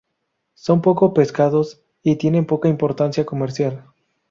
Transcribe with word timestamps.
Son 0.55 0.81
poco 0.81 1.13
pescados 1.13 1.83
y 2.01 2.15
tienen 2.15 2.47
poca 2.47 2.67
importancia 2.67 3.23
comercial. 3.23 3.83